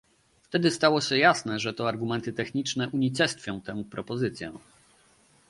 [0.41, 4.51] Wtedy stało się jasne, że to argumenty techniczne unicestwią tę propozycję